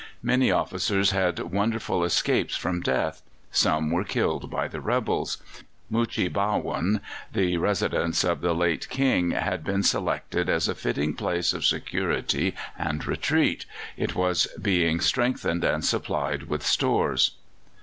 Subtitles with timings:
[0.23, 5.37] Many officers had wonderful escapes from death; some were killed by the rebels.
[5.91, 11.53] Muchee Bhawun, the residence of the late King, had been selected as a fitting place
[11.53, 17.37] of security and retreat: it was being strengthened and supplied with stores.